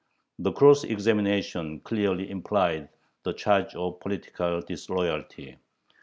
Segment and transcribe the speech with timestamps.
[0.39, 2.89] The cross examination clearly implied
[3.21, 5.57] the charge of political disloyalty.